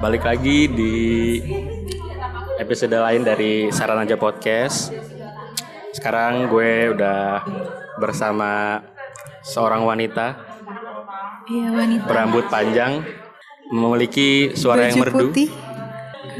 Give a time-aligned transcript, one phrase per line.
[0.00, 0.94] balik lagi di
[2.56, 4.92] episode lain dari Saran Aja Podcast.
[5.92, 7.44] Sekarang gue udah
[8.00, 8.80] bersama
[9.44, 10.36] seorang wanita
[11.50, 12.04] Iya wanita.
[12.06, 13.02] berambut panjang,
[13.74, 15.24] memiliki suara yang Baju merdu.
[15.34, 15.48] putih.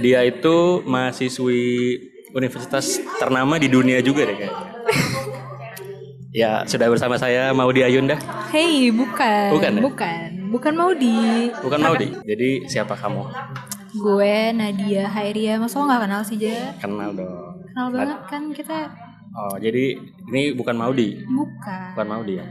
[0.01, 1.61] Dia itu mahasiswi
[2.33, 4.65] universitas ternama di dunia juga deh kayaknya.
[6.47, 8.16] ya, sudah bersama saya Maudi Ayunda.
[8.55, 9.51] Hey, bukan.
[9.51, 9.83] Bukan ya?
[9.83, 10.40] Bukan.
[10.50, 11.48] Bukan Maudi.
[11.62, 12.09] Bukan Maudi.
[12.27, 13.22] Jadi siapa kamu?
[13.95, 15.56] Gue Nadia Hairia.
[15.56, 16.74] Masa lo gak kenal sih, Ja?
[16.82, 17.62] Kenal dong.
[17.70, 18.78] Kenal banget kan kita.
[19.30, 19.95] Oh, jadi
[20.26, 21.23] ini bukan Maudi.
[21.23, 21.95] Bukan.
[21.95, 22.46] Bukan Maudi ya.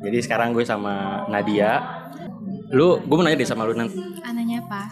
[0.00, 1.82] Jadi sekarang gue sama Nadia.
[2.70, 3.98] Lu, gue mau nanya deh sama lu nanti.
[4.22, 4.86] Ananya apa?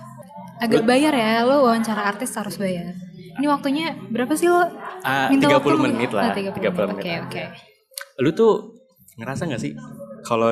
[0.58, 2.90] Agak bayar ya, lo wawancara artis harus bayar.
[3.38, 4.66] Ini waktunya berapa sih lo?
[5.06, 5.78] Ah, Minta 30 waktu lu?
[5.86, 6.34] menit lah.
[6.34, 7.02] Ah, 30, 30 menit.
[7.06, 7.42] Oke, oke.
[8.18, 8.52] Lu tuh
[9.14, 9.78] ngerasa gak sih
[10.26, 10.50] kalau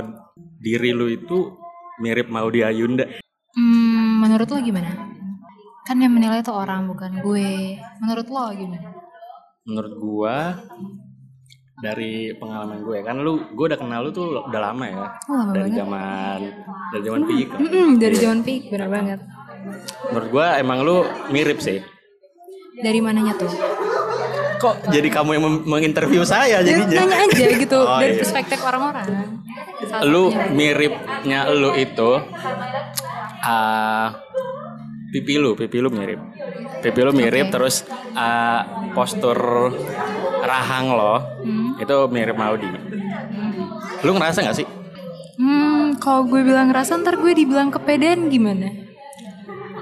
[0.62, 1.50] diri lu itu
[1.98, 3.04] mirip Maudi Ayunda?
[3.52, 4.90] Hmm, menurut lo gimana?
[5.82, 7.78] Kan yang menilai itu orang bukan gue.
[7.98, 8.88] Menurut lo gimana?
[9.62, 10.36] Menurut gua
[11.76, 15.06] dari pengalaman gue kan lu gue udah kenal lu tuh udah lama ya.
[15.26, 16.38] Oh, lama dari zaman
[16.90, 17.48] dari zaman PIK.
[17.48, 17.58] kan.
[17.96, 19.20] Dari zaman peak, bener banget.
[20.08, 21.82] Menurut gua emang lu mirip sih.
[22.76, 23.50] Dari mananya tuh?
[24.56, 27.04] Kok jadi kamu yang menginterview saya Ya, jadinya?
[27.04, 28.20] nanya aja gitu Oh, dari iya.
[28.20, 29.35] perspektif orang-orang.
[30.08, 32.10] Lu miripnya lu itu
[33.46, 34.16] ah
[35.12, 36.20] pipi lu pipi lu mirip.
[36.82, 37.52] Pipi lu mirip Oke.
[37.54, 37.84] terus
[38.16, 39.72] ah, postur
[40.42, 41.14] rahang lo
[41.46, 41.78] Hmm.
[41.78, 42.66] itu mirip Maudi
[44.04, 44.68] lu ngerasa nggak sih?
[45.36, 48.70] Hmm, kalau gue bilang ngerasa ntar gue dibilang kepedean gimana?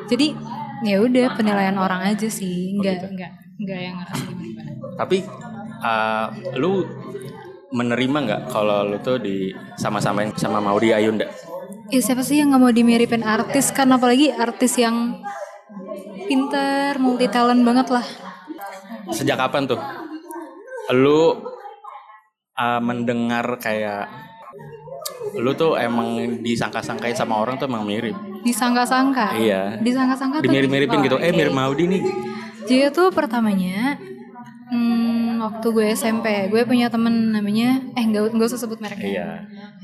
[0.09, 0.33] Jadi
[0.85, 3.33] ya udah penilaian orang aja sih, nggak nggak
[3.65, 5.27] nggak yang ngerasa gimana tapi
[5.83, 6.87] ah, lu
[7.75, 11.27] menerima nggak kalau lu tuh di sama-samain sama Maudi Ayunda
[11.91, 15.21] Ya siapa sih yang nggak mau dimiripin artis kan apalagi artis yang
[16.25, 18.07] pinter, multi talent banget lah.
[19.13, 19.81] sejak kapan tuh
[20.97, 21.37] lu
[22.57, 24.09] ah, mendengar kayak
[25.37, 29.41] lu tuh emang disangka-sangkain sama orang tuh emang mirip Disangka-sangka.
[29.41, 29.81] Iya.
[29.81, 31.37] Disangka-sangka dimirip-miripin gitu eh oke.
[31.37, 32.03] mirip Maudi nih
[32.65, 33.97] Jadi tuh pertamanya
[34.75, 39.07] hmm, waktu gue SMP, gue punya temen namanya eh nggak nggak usah sebut mereknya.
[39.07, 39.29] iya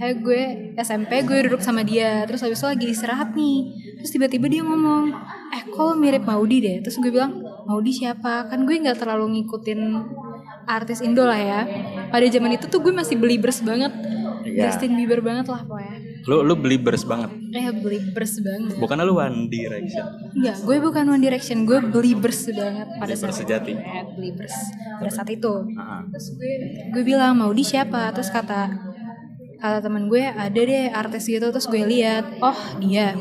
[0.01, 3.59] Eh gue SMP gue duduk sama dia Terus habis itu lagi istirahat nih
[4.01, 5.13] Terus tiba-tiba dia ngomong
[5.53, 7.37] Eh kok mirip Maudi deh Terus gue bilang
[7.69, 8.49] Maudi siapa?
[8.49, 9.81] Kan gue gak terlalu ngikutin
[10.65, 11.61] artis Indo lah ya
[12.09, 13.93] Pada zaman itu tuh gue masih belibers banget
[14.41, 14.73] Iya.
[14.73, 15.90] Justin Bieber banget lah pokoknya
[16.29, 17.31] lu lu believers banget?
[17.55, 18.77] Eh belibers banget.
[18.77, 20.05] Bukan lu One Direction?
[20.37, 23.73] Enggak, gue bukan One Direction Gue belibers banget pada saat sejati.
[23.75, 24.55] Eh, Belibers
[25.01, 25.53] Pada saat itu.
[25.79, 26.53] Ah, terus gue
[26.93, 28.13] gue bilang Maudi siapa?
[28.13, 28.69] Terus kata
[29.61, 31.49] kata temen gue ada deh artis gitu.
[31.49, 33.17] Terus gue lihat oh dia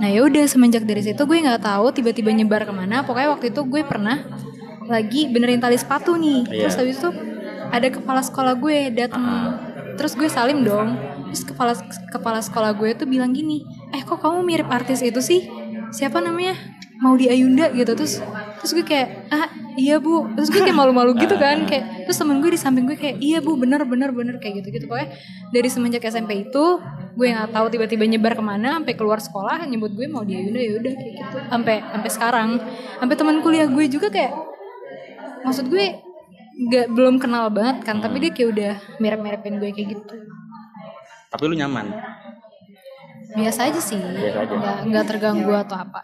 [0.00, 3.04] nah ya udah semenjak dari situ gue nggak tahu tiba-tiba nyebar ke mana.
[3.04, 4.24] Pokoknya waktu itu gue pernah
[4.88, 6.48] lagi benerin tali sepatu nih.
[6.50, 6.66] Iya.
[6.66, 7.10] terus habis itu
[7.70, 9.54] ada kepala sekolah gue datang
[9.94, 10.98] terus gue salim dong
[11.30, 11.72] terus kepala
[12.10, 13.62] kepala sekolah gue tuh bilang gini
[13.94, 15.46] eh kok kamu mirip artis itu sih?
[15.90, 16.54] Siapa namanya?
[17.00, 17.96] Maudi Ayunda gitu.
[17.96, 18.20] Terus
[18.60, 19.48] terus gue kayak ah
[19.80, 20.28] iya bu.
[20.36, 23.40] Terus gue kayak malu-malu gitu kan kayak terus temen gue di samping gue kayak iya
[23.40, 25.16] bu bener bener bener kayak gitu gitu pokoknya
[25.50, 26.64] dari semenjak SMP itu
[27.16, 30.72] gue nggak tahu tiba-tiba nyebar ke mana sampai keluar sekolah nyebut gue Maudi Ayunda ya
[30.76, 31.36] udah kayak gitu.
[31.48, 32.48] Sampai sampai sekarang.
[33.00, 34.32] Sampai teman kuliah gue juga kayak
[35.40, 36.10] maksud gue
[36.60, 40.14] nggak belum kenal banget kan tapi dia kayak udah mirip-miripin gue kayak gitu
[41.30, 41.86] tapi lu nyaman?
[43.30, 43.96] Biasa aja sih.
[43.96, 44.52] Biasa aja.
[44.52, 46.02] nggak nggak terganggu atau apa.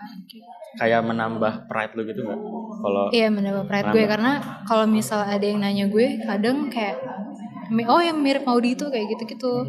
[0.76, 2.40] Kayak menambah pride lu gitu nggak?
[2.76, 4.04] Kalau Iya menambah pride gue.
[4.06, 4.32] karena
[4.62, 7.00] kalau misal ada yang nanya gue kadang kayak
[7.66, 9.66] "Mi- oh yang mirip Maudi itu kayak gitu-gitu.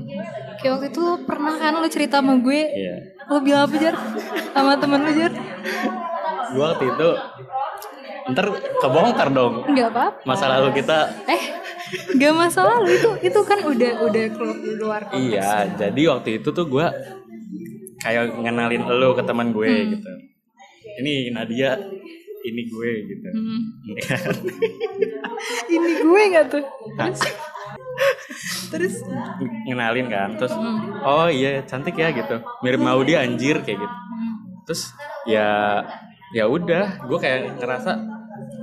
[0.58, 2.62] Kayak waktu itu lo pernah kan lo cerita sama gue?
[2.62, 2.96] Iya.
[3.26, 3.96] Lo bilang apa jar?
[4.54, 5.34] Sama temen lo jar?
[6.48, 7.10] Gua waktu itu
[8.28, 8.46] ntar
[8.78, 9.54] kebongkar dong.
[9.66, 11.42] Nggak apa masa lalu kita eh
[11.88, 15.24] nggak masalah lo itu itu kan udah udah keluar konteks.
[15.24, 16.92] iya jadi waktu itu tuh gua
[17.98, 19.90] kayak ngenalin lu ke teman gue Hmm.
[19.92, 20.12] gitu.
[20.98, 21.78] Ini Nadia
[22.44, 23.28] ini gue gitu.
[23.28, 23.62] Hmm.
[25.68, 26.64] Ini gue nggak tuh?
[26.96, 27.20] Terus?
[28.70, 28.96] Terus?
[29.66, 31.02] Ngenalin kan terus Hmm.
[31.02, 32.38] oh iya cantik ya gitu.
[32.62, 33.96] Mirip Maudi anjir kayak gitu.
[34.66, 34.82] Terus
[35.26, 35.82] ya
[36.32, 37.92] ya udah gue kayak ngerasa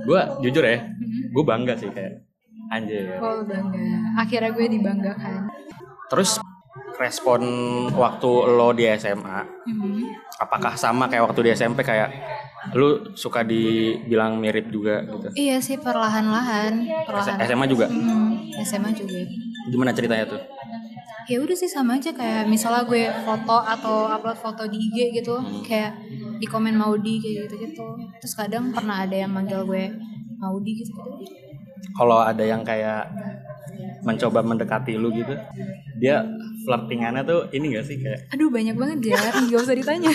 [0.05, 0.85] gue jujur ya
[1.27, 2.21] gue bangga sih kayak
[2.71, 3.81] anjir oh bangga.
[4.17, 5.41] Akhirnya gue dibanggakan.
[6.11, 6.39] Terus
[6.95, 7.41] respon
[7.91, 9.99] waktu lo di SMA Hmm.
[10.39, 12.07] apakah sama kayak waktu di SMP kayak
[12.77, 15.27] lu suka dibilang mirip juga gitu?
[15.35, 17.89] Iya sih perlahan-lahan perlahan SMA juga?
[17.89, 19.19] Hmm, SMA juga.
[19.67, 20.41] Gimana ceritanya tuh?
[21.25, 22.13] Ya udah sih sama aja.
[22.13, 25.35] Kayak misalnya gue foto atau upload foto di IG gitu
[25.65, 25.97] kayak
[26.35, 27.87] di komen Maudi kayak gitu gitu
[28.19, 29.87] terus kadang pernah ada yang manggil gue
[30.35, 31.33] Maudi gitu gitu
[31.91, 33.11] Kalau ada yang kayak
[34.01, 35.33] mencoba mendekati lu gitu,
[35.95, 36.21] dia
[36.61, 40.09] flirtingannya tuh ini gak sih kayak aduh banyak banget ya nggak usah ditanya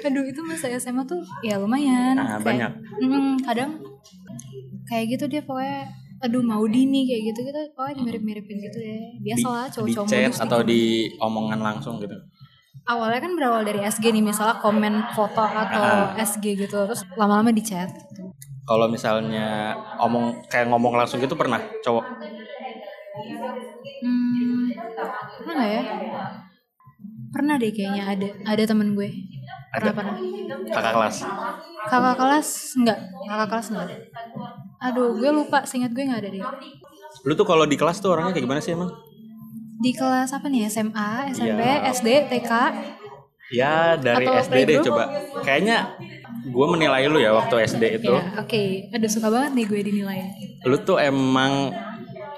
[0.00, 2.72] aduh itu masa SMA tuh ya lumayan Ah, Kayak- banyak.
[3.00, 3.70] Mm, kadang
[4.84, 5.86] kayak gitu dia pokoknya
[6.20, 10.38] aduh Maudi nih kayak gitu gitu pokoknya mirip-miripin gitu deh biasalah di cowok-cowok chat modus
[10.38, 10.68] atau gitu.
[10.68, 10.82] di
[11.18, 12.16] omongan langsung gitu.
[12.82, 16.18] awalnya kan berawal dari SG nih misalnya komen foto atau Ah.
[16.18, 18.29] SG gitu terus lama-lama di chat gitu.
[18.68, 22.04] Kalau misalnya omong kayak ngomong langsung gitu pernah cowok
[24.00, 24.72] Hmm,
[25.44, 25.82] pernah ya?
[27.30, 29.08] Pernah deh kayaknya ada ada temen gue.
[29.76, 29.98] Pernah Ada.
[29.98, 30.16] pernah.
[30.72, 31.16] kakak kelas.
[31.84, 32.48] Kakak kelas
[32.80, 32.98] enggak?
[33.28, 33.90] Kakak kelas enggak.
[34.80, 35.68] Aduh, gue lupa.
[35.68, 36.44] Seingat gue nggak ada deh.
[37.28, 38.88] Lu tuh kalau di kelas tuh orangnya kayak gimana sih emang?
[39.80, 40.68] Di kelas apa nih?
[40.68, 41.92] SMA, SMP, Iya.
[41.92, 42.52] SD, TK.
[43.52, 45.04] Ya dari Atau SD deh coba.
[45.44, 45.78] Kayaknya
[46.46, 48.12] gue menilai lu ya waktu SD itu.
[48.12, 48.62] Ya, oke.
[48.96, 50.18] Aduh, suka banget nih gue dinilai.
[50.64, 51.72] Lu tuh emang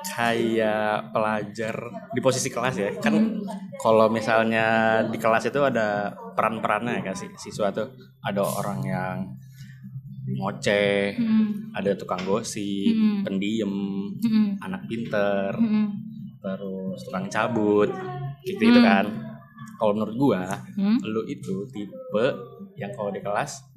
[0.03, 1.75] kayak pelajar
[2.11, 2.91] di posisi kelas ya.
[2.99, 3.39] Kan
[3.79, 7.89] kalau misalnya di kelas itu ada peran-perannya kan sih siswa tuh.
[8.23, 9.17] Ada orang yang
[10.23, 11.75] ngoceh, Hmm.
[11.75, 13.27] ada tukang gosip, Hmm.
[13.27, 13.73] pendiam,
[14.23, 14.55] Hmm.
[14.63, 15.91] anak pinter, Hmm.
[16.39, 17.91] terus tukang cabut,
[18.47, 18.87] gitu gitu Hmm.
[18.87, 19.07] kan.
[19.79, 20.43] Kalau menurut gua,
[20.79, 20.95] Hmm.
[21.03, 22.27] lu itu tipe
[22.79, 23.72] yang kalau di kelas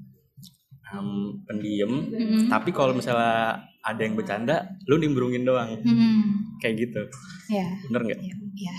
[0.96, 1.10] em,
[1.44, 2.48] pendiam, Hmm.
[2.48, 4.56] tapi kalau misalnya ada yang bercanda,
[4.86, 6.56] lu nimbrungin doang, Hmm.
[6.58, 7.02] kayak gitu.
[7.48, 7.68] Ya.
[7.86, 8.20] Bener nggak?
[8.22, 8.76] ya ya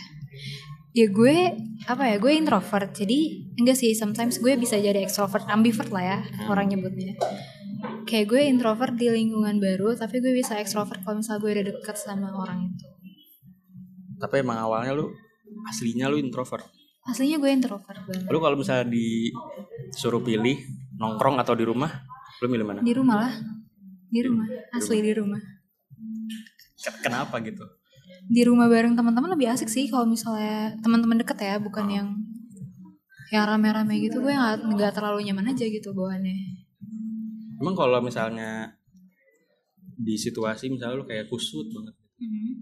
[0.93, 1.37] ya gue
[1.85, 3.19] apa ya gue introvert jadi
[3.55, 7.13] enggak sih sometimes gue bisa jadi extrovert ambivert lah ya orang nyebutnya
[8.03, 11.97] kayak gue introvert di lingkungan baru tapi gue bisa extrovert kalau misalnya gue udah deket
[11.97, 12.87] sama orang itu
[14.17, 15.13] Tapi emang awalnya lu
[15.67, 16.65] aslinya lu introvert.
[17.05, 20.57] aslinya gue introvert banget Lu kalau misalnya disuruh pilih
[20.97, 21.91] nongkrong atau di rumah,
[22.41, 22.81] lu milih mana?
[22.81, 23.33] di rumah lah.
[24.07, 24.47] Di rumah.
[24.71, 25.41] Asli di rumah.
[26.77, 27.65] Ke- Kenapa gitu?
[28.27, 32.09] di rumah bareng teman-teman lebih asik sih kalau misalnya teman-teman deket ya bukan yang
[33.29, 34.19] yang rame-rame gitu.
[34.19, 36.35] Gue nggak nggak terlalu nyaman aja gitu bawaannya.
[37.57, 38.75] Emang kalau misalnya
[39.97, 42.53] di situasi misalnya lu kayak kusut banget, Mhm.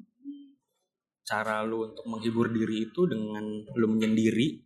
[1.25, 4.61] cara lu untuk menghibur diri itu dengan lu menyendiri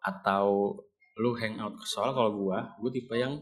[0.00, 0.78] atau
[1.18, 3.36] lu hangout soal kalau gua gua tipe yang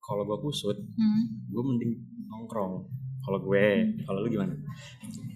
[0.00, 1.22] kalau gua kusut Hmm.
[1.48, 1.94] gua mending
[2.26, 2.82] nongkrong
[3.20, 3.66] kalau gue
[4.02, 4.54] kalau lu gimana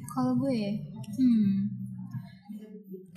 [0.08, 0.78] Kalau gue,
[1.18, 1.66] hmm,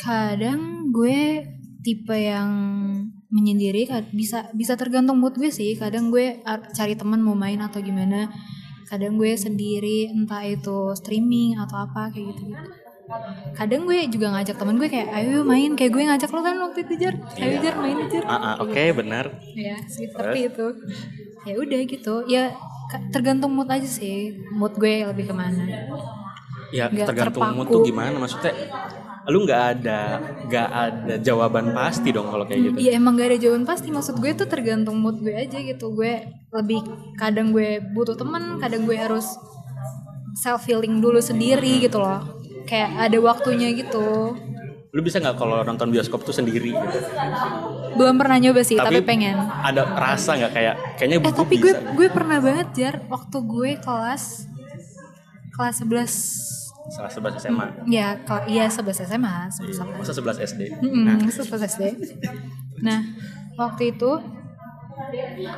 [0.01, 1.45] kadang gue
[1.85, 2.49] tipe yang
[3.29, 5.77] menyendiri bisa bisa tergantung mood gue sih.
[5.77, 8.33] Kadang gue ar- cari teman mau main atau gimana.
[8.89, 12.49] Kadang gue sendiri entah itu streaming atau apa kayak gitu.
[13.55, 16.79] Kadang gue juga ngajak teman gue kayak ayo main kayak gue ngajak lo kan waktu
[16.83, 17.15] itu jar.
[17.39, 18.23] Ayo jar main jar.
[18.27, 19.25] ah ah, oke benar
[19.55, 20.65] Ya, seperti itu.
[21.43, 22.15] Ya udah gitu.
[22.27, 22.43] Ya
[23.09, 24.35] tergantung mood aja sih.
[24.51, 25.63] Mood gue lebih ke mana.
[26.67, 27.73] ya Nggak tergantung mood terpaku.
[27.79, 28.53] tuh gimana maksudnya
[29.27, 29.99] lu nggak ada
[30.47, 34.19] nggak ada jawaban pasti dong kalau kayak gitu Iya emang gak ada jawaban pasti maksud
[34.19, 36.79] gue tuh tergantung mood gue aja gitu gue lebih
[37.15, 39.35] kadang gue butuh temen kadang gue harus
[40.37, 42.36] self healing dulu sendiri gitu loh
[42.67, 44.35] kayak ada waktunya gitu.
[44.89, 46.71] Lu bisa nggak kalau nonton bioskop tuh sendiri?
[46.71, 46.99] Gitu
[47.89, 49.33] belum pernah nyoba sih tapi, Tapi- pengen.
[49.41, 51.81] ada rasa nggak kayak kayaknya eh tapi gue bisa.
[51.91, 54.23] gue pernah banget jar waktu gue kelas
[55.49, 56.05] kelas 11
[56.87, 61.17] salah sebelas SMA ya kel- iya 11 SMA 11 Iya, masa 11 SD Mm-mm, nah.
[61.27, 61.83] sebelas SD.
[62.79, 63.01] Nah,
[63.57, 64.11] waktu itu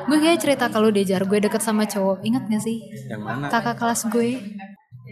[0.00, 2.24] gue kayak cerita ke lu deh Jar, gue deket sama cowok.
[2.24, 2.80] Ingat gak sih?
[3.04, 3.46] yang mana?
[3.46, 4.40] Kakak kelas gue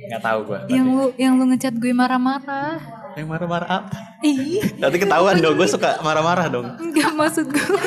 [0.07, 2.79] nggak tahu gue yang lu yang lu ngechat gue marah-marah.
[3.15, 7.79] yang marah-marah apa Ih, nanti ketahuan dong gue suka marah-marah dong enggak maksud gue.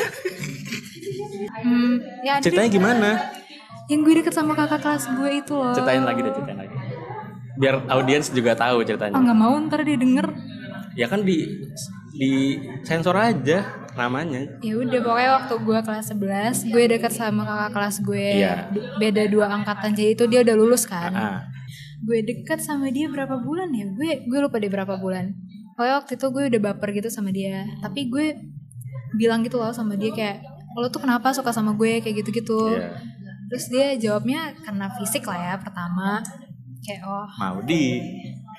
[1.61, 2.73] hmm, ya ceritanya deh.
[2.73, 3.09] gimana
[3.87, 5.73] Yang gue deket sama kakak kelas gue itu loh.
[5.73, 6.75] ceritain lagi deh ceritain lagi
[7.53, 10.27] biar audiens juga tahu Oh ceritanya nggak mau ntar dia denger.
[10.93, 11.67] ya kan di
[12.11, 12.31] di
[12.81, 17.95] sensor aja namanya Ya udah pokoknya waktu gue kelas 11 gue deket sama kakak kelas
[18.01, 18.27] gue.
[18.39, 18.71] Iya.
[18.97, 21.11] Beda dua angkatan jadi itu dia udah lulus kan.
[21.11, 21.39] ah
[22.01, 23.85] gue deket sama dia berapa bulan ya?
[23.93, 25.33] Gue gue lupa deh berapa bulan.
[25.73, 27.65] Pokoknya waktu itu gue udah baper gitu sama dia.
[27.79, 28.25] Tapi gue
[29.13, 30.41] bilang gitu loh sama dia kayak
[30.73, 31.99] lo tuh kenapa suka sama gue?
[31.99, 32.95] kayak gitu gitu Iya.
[33.51, 36.23] terus dia jawabnya karena fisik lah ya pertama.
[36.81, 37.99] Kayak oh mau di.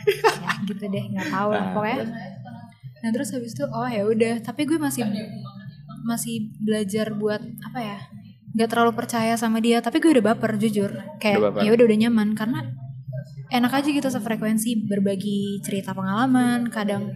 [0.43, 1.99] Ya gitu deh nggak tahu lah Nah, pokoknya.
[3.03, 4.35] nah terus habis itu oh ya udah.
[4.43, 5.03] Tapi gue masih
[6.03, 7.99] masih belajar buat apa ya
[8.53, 9.81] nggak terlalu percaya sama dia.
[9.81, 10.91] Tapi gue udah baper jujur.
[11.17, 12.35] Kayak ya udah udah nyaman.
[12.37, 12.61] Karena
[13.53, 17.13] enak aja gitu sefrekuensi berbagi cerita pengalaman kadang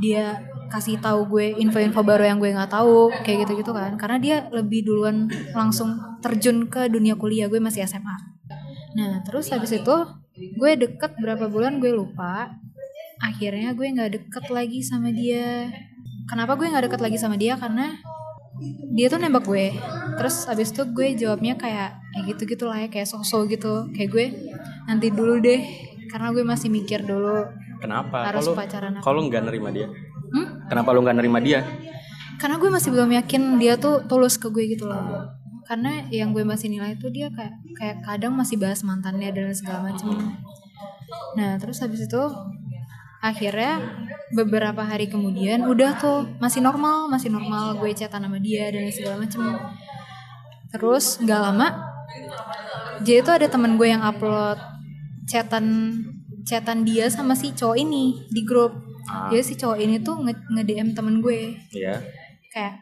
[0.00, 0.40] dia
[0.72, 3.94] kasih tahu gue info-info baru yang gue nggak tahu kayak gitu-gitu kan.
[3.94, 8.34] Karena dia lebih duluan langsung terjun ke dunia kuliah gue masih SMA
[8.94, 9.96] nah terus habis itu
[10.54, 12.54] gue deket berapa bulan gue lupa
[13.18, 15.70] akhirnya gue nggak deket lagi sama dia.
[16.24, 17.56] Kenapa gue nggak deket lagi sama dia?
[17.56, 17.94] Karena
[18.92, 19.72] dia tuh nembak gue.
[20.20, 23.90] Terus habis itu gue jawabnya kayak kayak gitu gitu lah ya kayak sosok gitu.
[23.90, 24.26] Kayak gue
[24.86, 25.60] nanti dulu deh.
[26.06, 27.42] Karena gue masih mikir dulu.
[27.82, 28.30] Kenapa?
[28.30, 29.90] harus Kalau pacaran kalau nggak nerima dia?
[30.30, 30.70] Hmm?
[30.70, 31.66] Kenapa lu nggak nerima dia?
[32.34, 35.00] karena gue masih belum yakin dia tuh tulus ke gue gitu loh.
[35.64, 39.90] Karena yang gue masih nilai itu dia kayak kayak kadang masih bahas mantannya dan segala
[39.90, 40.14] macam
[41.34, 42.22] nah terus habis itu
[43.18, 43.80] akhirnya
[44.30, 49.16] beberapa hari kemudian udah tuh masih normal masih normal gue chatan sama dia dan segala
[49.18, 49.58] macam
[50.70, 51.68] terus nggak lama
[53.00, 54.58] jadi itu ada temen gue yang upload
[55.24, 55.98] chatan
[56.42, 58.72] chatan dia sama si cowok ini di grup
[59.04, 59.28] Ah.
[59.28, 62.00] jadi si cowok ini tuh nge- nge-DM temen gue Iya.
[62.48, 62.80] kayak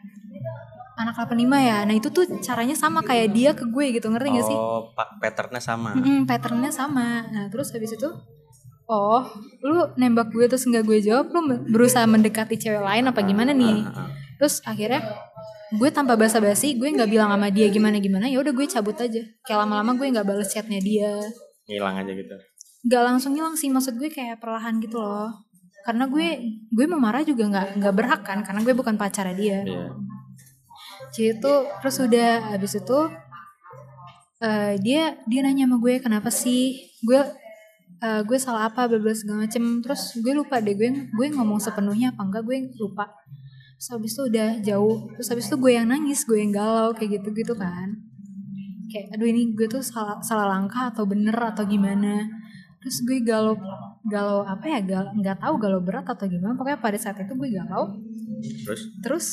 [0.95, 4.45] anak 85 ya nah itu tuh caranya sama kayak dia ke gue gitu ngerti gak
[4.45, 4.87] sih Oh,
[5.19, 5.91] patternnya sama.
[5.91, 8.07] Mm-mm, patternnya sama nah terus habis itu
[8.85, 9.19] oh
[9.59, 13.83] lu nembak gue terus nggak gue jawab lu berusaha mendekati cewek lain apa gimana nih
[13.83, 14.09] Ah, ah.
[14.37, 15.03] terus akhirnya
[15.73, 19.21] gue tanpa basa-basi gue nggak bilang sama dia gimana gimana ya udah gue cabut aja.
[19.41, 21.17] Kayak lama-lama gue nggak bales chatnya dia.
[21.65, 22.35] Ngilang aja gitu.
[22.83, 25.31] nggak langsung hilang sih maksud gue kayak perlahan gitu loh.
[25.87, 26.27] Karena gue
[26.69, 29.59] gue mau marah juga nggak nggak berhak kan karena gue bukan pacarnya dia.
[29.63, 29.87] Iya.
[31.13, 32.99] jadi itu terus udah habis itu
[34.41, 36.91] eh, dia dia nanya sama gue kenapa sih?
[37.01, 37.23] Gue
[38.03, 39.63] eh, gue salah apa bla segala macem.
[39.79, 43.09] Terus gue lupa deh gue gue ngomong sepenuhnya apa enggak gue lupa
[43.83, 45.11] terus habis itu udah jauh.
[45.19, 47.99] Terus habis itu gue yang nangis gue yang galau kayak gitu gitu kan.
[48.87, 52.23] Kayak aduh ini gue tuh salah salah langkah atau bener atau gimana?
[52.79, 53.59] Terus gue galau
[54.07, 56.55] galau apa ya gal nggak tahu galau berat atau gimana.
[56.55, 57.91] Pokoknya pada saat itu gue galau.
[58.63, 58.81] Terus?
[59.03, 59.27] Terus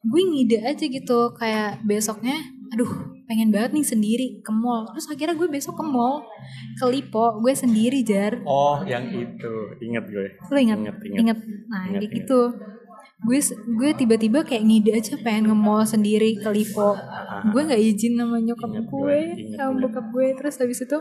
[0.00, 2.40] gue ngide aja gitu kayak besoknya
[2.72, 2.88] aduh
[3.28, 4.88] pengen banget nih sendiri ke mall.
[4.96, 6.24] Terus akhirnya gue besok ke mall
[6.80, 8.40] ke Lipo gue sendiri jar.
[8.48, 9.52] Oh, yang itu.
[9.84, 10.26] Ingat gue.
[10.48, 10.80] lo ingat?
[10.80, 11.20] Ingat, ingat.
[11.20, 11.38] ingat.
[11.68, 12.40] Nah Ingat, kayak gitu
[13.16, 13.40] gue
[13.80, 16.92] gue tiba-tiba kayak ngide aja pengen nge mall sendiri ke Lipo
[17.48, 19.18] gue nggak izin sama nyokap Ingat gue,
[19.56, 20.98] sama bokap gue terus habis itu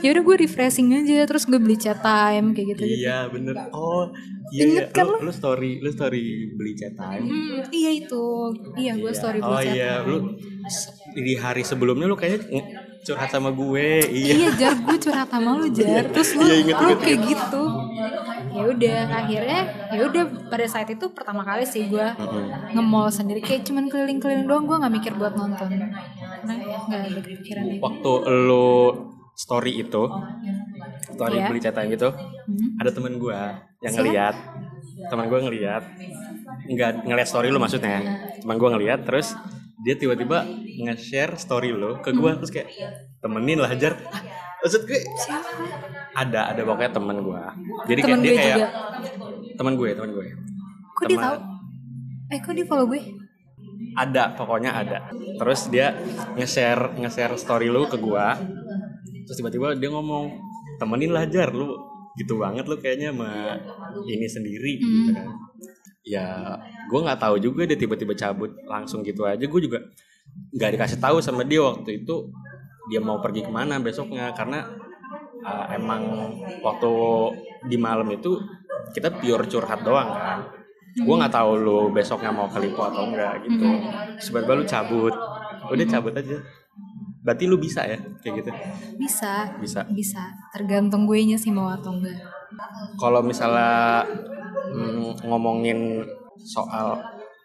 [0.00, 3.54] ya udah gue refreshing aja terus gue beli chat time kayak gitu gitu Iya, bener.
[3.70, 4.08] Oh,
[4.48, 4.64] iya.
[4.64, 4.84] Iya.
[4.88, 7.24] kan lu, lu story, lu story beli chat time.
[7.24, 8.24] Hmm, iya itu
[8.74, 9.20] iya gue Iya.
[9.20, 10.08] story beli Oh chat iya, time.
[10.08, 10.16] lu
[11.12, 12.48] di hari sebelumnya lu kayaknya
[13.02, 13.88] curhat sama gue.
[14.06, 14.32] Iya.
[14.32, 17.62] iya jar gue curhat sama lu jar terus lu Iya, inget, inget, kayak gitu.
[18.52, 22.06] Ya udah akhirnya ya udah pada saat itu pertama kali sih gue
[22.72, 23.40] nge-mall sendiri.
[23.40, 25.66] Kayak cuman keliling-keliling doang gue nggak mikir buat nonton.
[25.66, 25.88] Karena
[26.86, 28.12] nggak ada kepikiran itu Waktu
[28.46, 28.70] lu
[29.32, 30.02] story itu,
[31.10, 31.46] story Iya.
[31.48, 32.78] beli time gitu, Hmm.
[32.78, 33.38] ada temen gue
[33.80, 34.34] yang ngeliat.
[35.08, 35.82] Teman gue ngeliat.
[36.68, 37.98] Nggak ngeliat story lu maksudnya.
[38.38, 39.34] Teman gue ngeliat terus
[39.80, 40.44] dia tiba-tiba
[40.84, 42.68] nge-share story lu ke gue terus kayak
[43.18, 43.96] temenin lah jar.
[44.12, 44.20] Ah,
[44.60, 45.00] maksud gue
[46.12, 47.42] ada ada pokoknya temen gue
[47.88, 48.68] jadi kayak Temen dia gue kayak juga.
[49.56, 50.26] temen gue temen gue.
[50.92, 51.36] Kok dia Teman- tahu?
[52.30, 53.00] Eh kok dia follow gue?
[53.92, 54.98] Ada pokoknya ada.
[55.12, 55.92] Terus dia
[56.36, 58.38] nge-share nge-share story lu ke gua.
[59.28, 60.32] Terus tiba-tiba dia ngomong
[60.78, 61.52] temenin lah jar.
[61.52, 61.76] Lu
[62.12, 63.56] gitu banget lu kayaknya sama
[64.04, 65.32] ini sendiri gitu kan
[66.02, 66.58] ya
[66.90, 69.42] gua nggak tahu juga dia tiba-tiba cabut langsung gitu aja.
[69.42, 69.78] Gue juga
[70.52, 72.30] nggak dikasih tahu sama dia waktu itu
[72.90, 74.34] dia mau pergi ke mana besoknya.
[74.34, 74.66] Karena
[75.46, 76.02] uh, emang
[76.62, 76.92] waktu
[77.66, 78.38] di malam itu
[78.92, 80.38] kita pure curhat doang kan.
[80.92, 83.68] Gue nggak tahu lu besoknya mau ke Lipo atau enggak gitu.
[84.28, 85.14] Sebab lu cabut.
[85.72, 86.36] Udah cabut aja.
[87.22, 88.50] Berarti lu bisa ya kayak gitu?
[88.98, 89.56] Bisa.
[89.62, 89.86] Bisa.
[89.88, 90.22] Bisa.
[90.52, 92.42] Tergantung gue nya sih mau atau enggak
[93.00, 94.04] kalau misalnya
[94.72, 96.02] mm, ngomongin
[96.38, 96.98] soal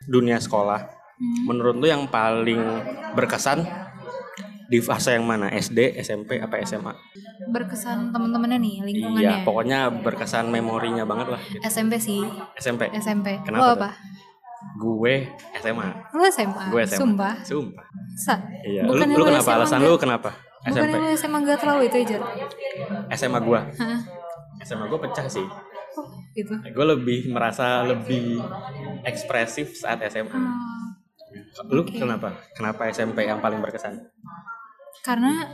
[0.03, 0.87] dunia sekolah
[1.43, 2.61] menurut lu yang paling
[3.11, 3.65] berkesan
[4.65, 6.91] di fase yang mana SD SMP apa SMA
[7.47, 11.63] berkesan temen-temennya nih lingkungannya iya pokoknya berkesan memorinya banget lah gitu.
[11.63, 12.19] SMP sih
[12.55, 13.75] SMP SMP Kenapa tuh?
[13.77, 13.89] apa
[14.75, 15.15] gue
[15.55, 17.85] SMA lo SMA gue SMA sumpah sumpah
[18.17, 20.29] Sa iya lu, lu lu kenapa SMA alasan nggak- lu kenapa
[20.65, 22.17] SMP bukannya lo SMA gak terlalu itu aja
[23.13, 23.99] SMA gue Hah?
[24.61, 25.66] SMA gue pecah sih Oh,
[26.37, 26.53] gitu.
[26.71, 28.37] Gue lebih merasa lebih
[29.01, 32.37] ekspresif saat SMA Hmm, lu kenapa?
[32.55, 33.99] Kenapa SMP yang paling berkesan?
[35.01, 35.47] Karena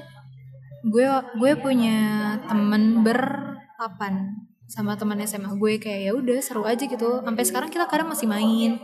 [0.83, 1.07] gue
[1.39, 1.97] gue punya
[2.45, 4.35] temen berdelapan
[4.67, 7.23] sama teman SMA gue kayak ya udah seru aja gitu.
[7.23, 8.77] Sampai sekarang kita kadang masih main.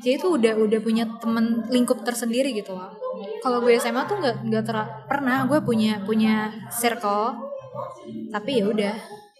[0.00, 2.96] Jadi itu udah udah punya temen lingkup tersendiri gitu loh.
[3.44, 4.64] Kalau gue SMA tuh nggak nggak
[5.04, 7.36] pernah gue punya punya circle.
[8.32, 8.94] Tapi ya udah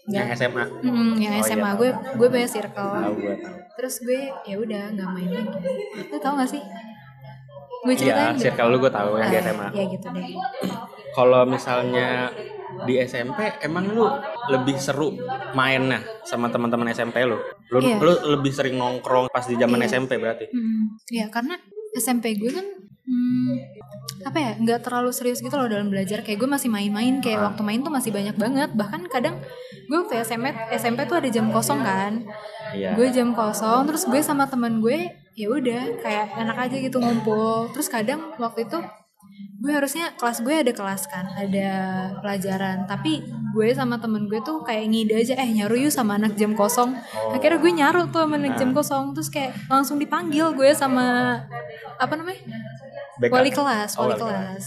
[0.05, 2.13] yang SMA Mm, yang Oh, iya, SMA tahu, gue tahu.
[2.13, 2.91] gue punya circle.
[2.93, 3.55] Tahu gue tahu.
[3.73, 5.57] Terus gue ya udah nggak main lagi.
[6.05, 6.63] Lu tau gak sih?
[7.81, 8.41] Gue iya ceritain deh.
[8.41, 10.25] circle lu gue tahu yang di Ah, SMA ya gitu deh.
[11.13, 12.09] Kalau misalnya
[12.83, 14.07] di SMP emang lu
[14.49, 15.13] lebih seru
[15.53, 17.37] mainnya sama teman-teman SMP lu?
[17.69, 17.97] Lu, Iya.
[17.97, 19.87] lu lebih sering nongkrong pas di zaman Iya.
[19.89, 20.47] SMP berarti?
[20.47, 21.55] Hmm, ya karena
[21.93, 22.65] SMP gue kan
[23.03, 23.53] hmm,
[24.23, 26.23] apa ya nggak terlalu serius gitu loh dalam belajar.
[26.23, 28.69] Kayak gue masih main-main kayak waktu main tuh masih banyak banget.
[28.75, 29.39] Bahkan kadang
[29.87, 32.23] gue waktu SMP SMP tuh ada jam kosong kan?
[32.71, 32.95] Iya.
[32.95, 37.69] Gue jam kosong terus gue sama temen gue ya udah kayak enak aja gitu ngumpul.
[37.75, 38.79] Terus kadang waktu itu
[39.33, 41.69] gue harusnya kelas gue ada kelas kan ada
[42.23, 42.87] pelajaran.
[42.87, 46.55] Tapi gue sama temen gue tuh kayak ngide aja eh nyaru yuk sama anak jam
[46.55, 46.95] kosong.
[46.95, 47.35] Oh.
[47.35, 51.37] akhirnya gue nyaru tuh sama anak jam kosong terus kayak langsung dipanggil gue sama
[51.99, 52.41] apa namanya
[53.21, 53.35] Backup.
[53.37, 54.65] wali kelas Oh, wali kelas.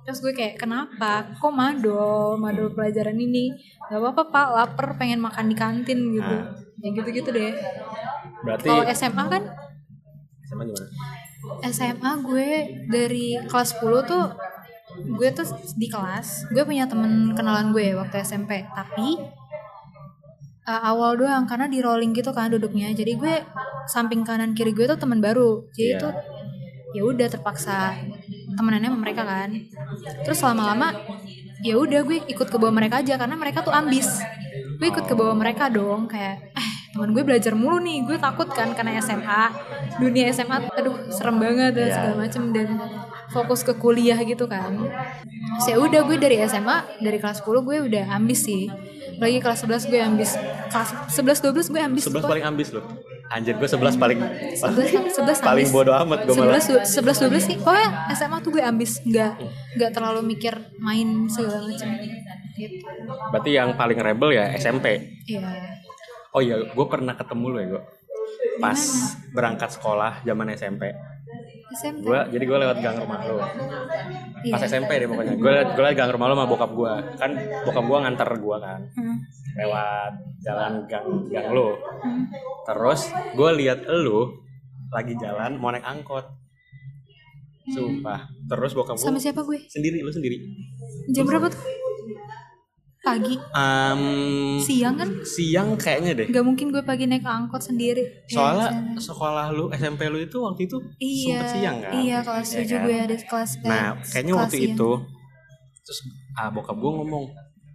[0.00, 1.28] terus gue kayak kenapa?
[1.38, 3.52] Kok mado mado pelajaran ini?
[3.86, 4.46] Gak apa-apa pak.
[4.56, 6.34] Lapar pengen makan di kantin gitu.
[6.34, 6.50] Ah.
[6.80, 7.52] ya gitu-gitu deh.
[8.42, 9.42] Berarti kalau SMA kan?
[10.48, 10.88] SMA gimana?
[11.68, 12.48] SMA gue
[12.88, 14.24] dari kelas 10 tuh
[15.00, 15.46] gue tuh
[15.78, 19.16] di kelas gue punya temen kenalan gue waktu SMP tapi
[20.66, 22.92] uh, awal doang karena di rolling gitu kan duduknya.
[22.94, 23.34] Jadi gue
[23.90, 25.66] samping kanan kiri gue tuh teman baru.
[25.74, 26.12] Jadi tuh
[26.90, 27.94] ya udah terpaksa
[28.52, 29.50] temenannya sama mereka kan.
[30.22, 30.90] Terus lama-lama
[31.60, 34.08] ya udah gue ikut ke bawah mereka aja karena mereka tuh ambis.
[34.76, 38.02] Gue ikut ke bawah mereka dong kayak eh teman gue belajar mulu nih.
[38.02, 39.42] Gue takut kan karena SMA
[39.98, 41.94] dunia SMA aduh serem banget dan Iya.
[41.94, 42.68] segala macem dan
[43.28, 44.74] fokus ke kuliah gitu kan.
[45.60, 48.66] Terus ya udah gue dari SMA dari kelas 10 gue udah ambis sih.
[49.20, 50.32] Lagi kelas 11 gue ambis
[50.66, 52.30] kelas 11 12 gue ambis 11 kok.
[52.30, 52.80] paling ambis lu
[53.30, 54.18] anjir gue 11 paling
[54.58, 55.04] 11 kan?
[55.06, 55.74] 11 paling ambis.
[55.74, 56.58] bodoh amat gue malah.
[56.58, 57.56] 11 11 12 sih.
[57.62, 58.98] Pokoknya SMA tuh gue ambis.
[59.06, 59.32] Nggak
[59.78, 61.88] nggak terlalu mikir main segala macam.
[61.94, 62.20] Gitu
[63.30, 65.80] berarti yang paling rebel ya SMP iya.
[66.30, 67.82] Oh iya gue pernah ketemu lu ya gue
[68.62, 68.80] pas
[69.34, 70.94] berangkat sekolah zaman SMP
[71.70, 73.38] SMP gue jadi gue lewat gang rumah lu.
[74.42, 74.52] Iya.
[74.56, 75.34] pas SMP deh pokoknya.
[75.38, 77.30] Gue lewat gue lewat gang rumah lu sama bokap gue kan
[77.66, 78.80] bokap gue nganter gue kan.
[78.98, 79.16] Hmm.
[79.50, 81.74] lewat jalan gang gang lu.
[81.74, 82.24] Hmm.
[82.66, 83.00] terus
[83.34, 84.34] gue lihat lu
[84.90, 86.26] lagi jalan mau naik angkot.
[87.70, 88.26] Sumpah.
[88.50, 89.58] Terus bokap gue sama siapa gue?
[89.70, 90.42] sendiri lu sendiri.
[91.14, 91.62] Jam berapa tuh
[93.00, 94.02] pagi Em,
[94.58, 99.00] siang kan siang kayaknya deh nggak mungkin gue pagi naik angkot sendiri Ya, soalnya sana.
[99.00, 102.68] sekolah lu SMP lu itu waktu itu iya sempet siang kan iya kelas Ya 7
[102.70, 102.80] kan?
[102.82, 104.74] gue ada kelas eh, Nah, kayaknya kelas waktu siang.
[104.74, 104.90] itu
[105.80, 105.98] terus
[106.34, 107.24] ah bokap gue ngomong,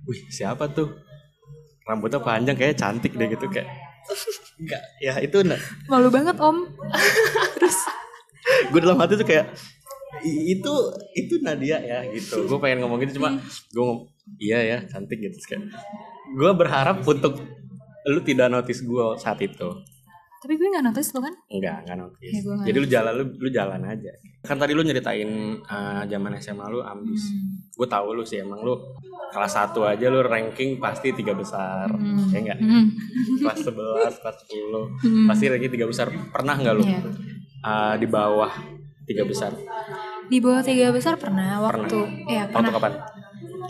[0.05, 0.87] "Wih, siapa tuh?
[1.83, 3.67] Rambutnya panjang kayak cantik deh gitu kayak."
[4.55, 5.57] Enggak, ya itu nah.
[5.85, 6.63] malu banget om
[7.55, 7.75] terus
[8.69, 9.57] Gue dalam hati tuh kayak "I-
[10.23, 10.73] itu
[11.13, 12.45] itu Nadia ya gitu.
[12.45, 13.35] Gue pengen ngomong gitu cuma
[13.71, 13.85] gue
[14.39, 15.67] iya ya cantik gitu kayak
[16.31, 17.37] gue berharap untuk
[18.05, 19.69] lu tidak notice gue saat itu.
[20.35, 22.29] tapi gue nggak notice lo kan Enggak, enggak notice.
[22.29, 24.13] Ya, nggak Jadi lu jalan lu lu jalan aja.
[24.45, 25.25] Kan tadi lu nyeritain
[25.57, 27.33] uh, zaman SMA lu ambis.
[27.33, 27.65] Hmm.
[27.73, 28.77] Gue tahu lu sih emang lu
[29.33, 31.89] kelas 1 aja lu ranking pasti tiga besar.
[31.89, 32.29] Hmm.
[32.29, 32.59] Ya enggak?
[32.61, 32.93] Hmm.
[33.41, 35.25] Kelas 11, kelas 10 Hmm.
[35.25, 36.07] pasti ranking tiga besar.
[36.29, 36.99] Pernah nggak lu Iya.
[37.65, 38.53] uh, di bawah
[39.01, 39.49] tiga besar?
[40.25, 42.71] Di bawah tiga besar pernah waktu ya Waktu pernah.
[42.71, 42.93] kapan?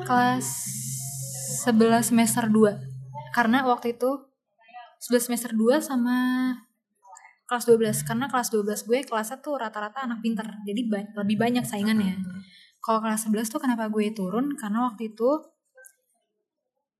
[0.01, 0.47] kelas
[1.63, 2.77] 11 semester 2
[3.31, 4.09] karena waktu itu
[5.01, 6.17] 11 semester 2 sama
[7.45, 10.49] kelas 12 karena kelas 12 gue kelasnya tuh rata-rata anak pinter.
[10.65, 12.17] Jadi ba- lebih banyak saingannya.
[12.79, 14.57] Kalau kelas 11 tuh kenapa gue turun?
[14.57, 15.29] Karena waktu itu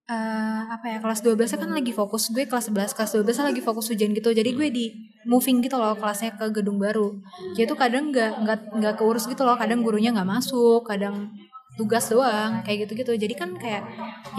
[0.05, 3.43] eh apa ya kelas 12 nya kan lagi fokus gue kelas 11 kelas 12 nya
[3.49, 4.85] lagi fokus ujian gitu jadi gue di
[5.25, 7.09] moving gitu loh kelasnya ke gedung baru.
[7.57, 11.33] Jadi tuh kadang nggak nggak nggak keurus gitu loh kadang gurunya nggak masuk kadang
[11.75, 13.83] tugas doang kayak gitu gitu jadi kan kayak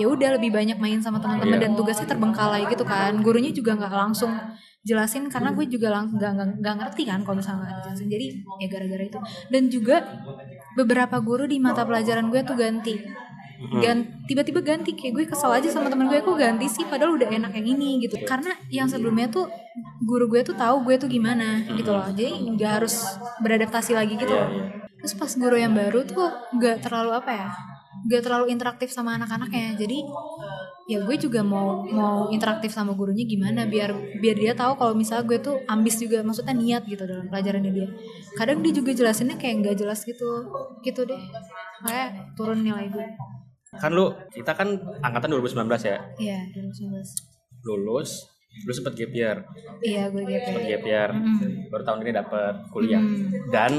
[0.00, 1.62] ya udah lebih banyak main sama teman-teman Iya.
[1.68, 3.18] dan tugasnya terbengkalai gitu kan.
[3.18, 4.30] Gurunya juga nggak langsung
[4.86, 8.26] jelasin karena gue juga lang nggak nggak ngerti kan kalau misalnya nggak dijelasin jadi
[8.62, 9.18] ya gara-gara itu.
[9.50, 9.96] Dan juga
[10.78, 12.94] beberapa guru di mata pelajaran gue tuh ganti
[13.80, 16.84] gan tiba-tiba ganti kayak gue kesel aja sama temen gue kok ganti sih?
[16.84, 18.20] Padahal udah enak yang ini gitu.
[18.24, 19.48] Karena yang sebelumnya tuh
[20.04, 22.06] guru gue tuh tahu gue tuh gimana gitu loh.
[22.12, 23.02] Jadi nggak harus
[23.40, 24.48] beradaptasi lagi gitu loh.
[25.00, 27.48] Terus pas guru yang baru tuh nggak terlalu apa ya
[28.06, 29.74] nggak terlalu interaktif sama anak-anaknya.
[29.74, 30.04] Jadi
[30.86, 33.90] ya gue juga mau mau interaktif sama gurunya gimana biar
[34.22, 37.88] biar dia tahu kalau misalnya gue tuh ambis juga maksudnya niat gitu dalam pelajarannya dia.
[38.38, 40.46] Kadang dia juga jelasinnya kayak nggak jelas gitu
[40.86, 41.18] gitu deh.
[41.82, 43.06] Kayak turun nilai gue
[43.74, 44.68] Kan lu kita kan
[45.02, 45.98] angkatan 2019 ya.
[46.16, 47.66] Iya, 2019.
[47.66, 48.22] Lulus,
[48.62, 49.36] lu sempet gap year.
[49.82, 50.44] Iya, gue GP.
[50.46, 51.08] Sempet gap year.
[51.10, 51.66] Mm.
[51.66, 53.02] Baru tahun ini dapet kuliah.
[53.02, 53.26] Hmm.
[53.50, 53.72] Dan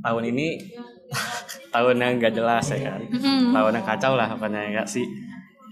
[0.00, 0.46] tahun ini
[1.74, 3.00] tahun yang gak jelas ya kan.
[3.04, 3.52] Mm-mm.
[3.52, 5.06] Tahun yang kacau lah pokoknya ya nggak sih.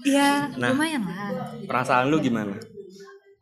[0.06, 0.70] ya Nah.
[0.70, 2.54] lumayan lah Perasaan lu gimana?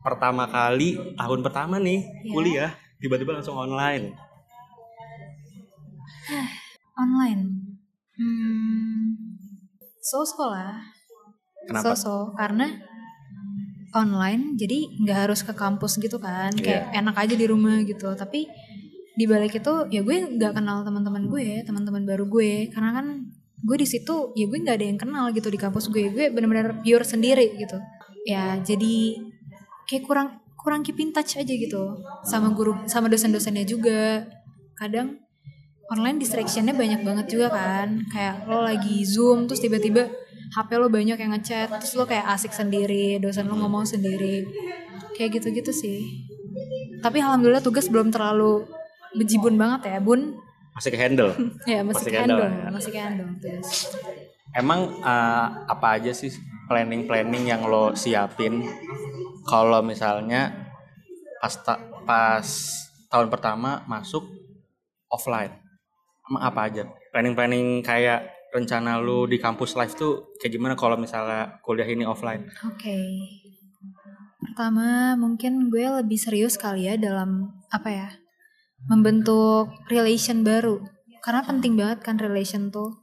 [0.01, 2.31] Pertama kali tahun pertama nih Iya.
[2.33, 4.15] kuliah tiba-tiba langsung online.
[6.97, 7.41] online
[8.17, 9.26] hmm
[10.07, 10.79] so-so lah
[11.67, 11.91] Kenapa?
[11.93, 12.67] so-so karena
[13.95, 16.51] online jadi nggak harus ke kampus gitu kan.
[16.53, 16.99] Kayak Iya.
[17.01, 18.13] enak aja di rumah gitu.
[18.13, 18.45] Tapi
[19.17, 22.69] di balik itu ya gue nggak kenal teman-teman gue teman-teman baru gue.
[22.69, 23.07] Karena kan
[23.57, 26.11] gue di situ ya gue nggak ada yang kenal gitu di kampus gue.
[26.13, 27.79] Gue bener-bener pure sendiri gitu.
[28.27, 29.17] Ya jadi
[29.87, 30.27] kayak kurang
[30.59, 31.97] kurang keep in touch aja gitu.
[32.27, 34.27] Sama guru sama dosen-dosennya juga.
[34.77, 35.17] Kadang
[35.87, 40.07] online distractionnya banyak banget juga kan kayak lo lagi zoom terus tiba-tiba
[40.51, 44.43] HP lo banyak yang ngechat terus lo kayak asik sendiri dosen lo ngomong sendiri
[45.15, 46.27] kayak gitu-gitu sih
[46.99, 48.67] tapi alhamdulillah tugas belum terlalu
[49.15, 50.35] bejibun banget ya bun
[50.77, 51.33] Masih ke handle.
[51.65, 52.69] ya Masih masih handle handle ya?
[52.69, 53.67] masih handle tugas
[54.53, 56.33] Emang eh, apa aja sih
[56.65, 58.65] planning-planning yang lo siapin
[59.45, 60.49] kalau misalnya
[61.37, 62.47] pas ta- pas
[63.07, 64.25] tahun pertama masuk
[65.07, 65.53] offline?
[66.27, 66.83] Emang apa aja?
[67.15, 72.47] Planning-planning kayak rencana lu di kampus live tuh kayak gimana kalau misalnya kuliah ini offline?
[72.63, 72.97] Oke.
[74.37, 78.09] Pertama, mungkin gue lebih serius kali ya dalam apa ya?
[78.87, 80.81] Membentuk relation baru.
[81.21, 82.93] Karena penting banget kan relation tuh.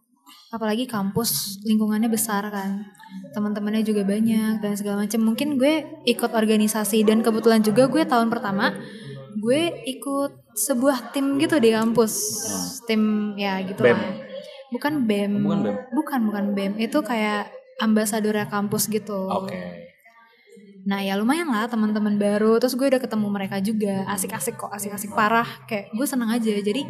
[0.54, 2.87] Apalagi kampus lingkungannya besar kan.
[3.34, 5.20] Teman-temannya juga banyak dan segala macam.
[5.22, 8.72] Mungkin gue ikut organisasi dan kebetulan juga gue tahun pertama
[9.44, 12.14] gue ikut sebuah tim gitu di kampus.
[12.86, 13.98] Tim ya gitu BEM.
[13.98, 14.14] lah.
[14.70, 15.32] Bukan BEM.
[15.42, 15.76] Bukan BEM?
[15.92, 16.72] Bukan, bukan BEM.
[16.78, 17.50] Itu kayak
[17.82, 19.26] ambasadornya kampus gitu.
[19.28, 19.90] Oke.
[20.84, 22.62] Nah ya lumayan lah teman-teman baru.
[22.62, 24.06] Terus gue udah ketemu mereka juga.
[24.06, 25.46] Asik-asik kok, asik-asik parah.
[25.66, 26.54] Kayak gue seneng aja.
[26.54, 26.82] Jadi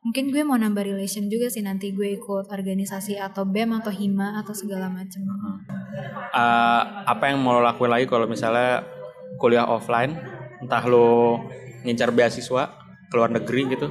[0.00, 4.38] mungkin gue mau nambah relation juga sih nanti gue ikut organisasi atau BEM atau HIMA
[4.40, 5.26] atau segala macem.
[6.30, 8.86] Eh, apa yang mau lo lakuin lagi kalau misalnya
[9.40, 10.14] kuliah offline?
[10.60, 11.40] Entah lo
[11.82, 12.79] ngincar beasiswa
[13.10, 13.88] ke luar negeri gitu?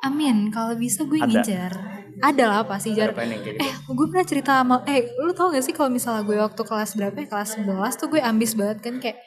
[0.00, 0.48] Amin.
[0.48, 1.26] Kalau bisa gue Ada.
[1.26, 1.72] ngincar.
[2.16, 3.26] Ada lah pasti Ada jar.
[3.42, 3.58] gitu?
[3.58, 6.94] Eh, gue pernah cerita sama eh lu tau gak sih kalau misalnya gue waktu kelas
[6.94, 7.26] berapa ya?
[7.26, 9.18] Kelas 11 tuh gue ambis banget kan kayak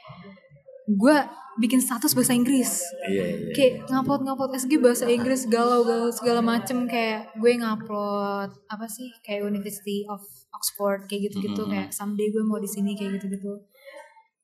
[0.87, 1.15] gue
[1.57, 2.79] bikin status bahasa Inggris.
[3.03, 3.49] Iya, iya.
[3.51, 9.09] Kayak ngupload ngupload SG bahasa Inggris galau galau segala macem kayak gue ngupload apa sih
[9.19, 10.21] kayak University of
[10.53, 11.69] Oxford kayak gitu gitu Mhm.
[11.69, 13.51] kayak someday gue mau di sini kayak gitu gitu.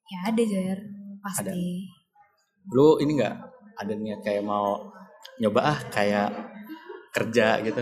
[0.09, 0.77] Ya ada jar
[1.21, 1.87] pasti.
[2.67, 3.35] Lu ini nggak
[3.75, 4.91] ada niat kayak mau
[5.37, 6.29] nyoba ah kayak
[7.09, 7.81] kerja gitu?